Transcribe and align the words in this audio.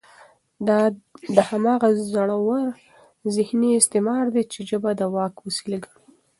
دا 1.35 1.43
هماغه 1.49 1.89
زوړ 2.11 2.29
ذهني 3.35 3.69
استعمار 3.79 4.25
دی، 4.35 4.43
چې 4.51 4.59
ژبه 4.69 4.91
د 4.95 5.01
واک 5.13 5.35
وسیله 5.45 5.77
ګڼي 5.83 5.97